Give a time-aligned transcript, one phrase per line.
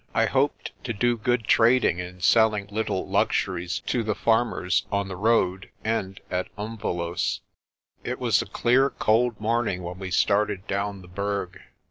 [0.15, 5.15] I hoped to do good trade in selling little luxuries to the farmers on the
[5.15, 7.41] road and at Umvelos'.
[8.03, 11.61] It was a clear cold morning when we started down the Berg.